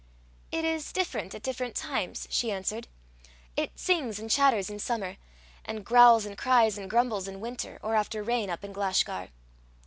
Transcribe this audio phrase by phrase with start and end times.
[0.51, 2.87] "It is different at different times," she answered.
[3.55, 5.17] "It sings and chatters in summer,
[5.63, 9.27] and growls and cries and grumbles in winter, or after rain up in Glashgar."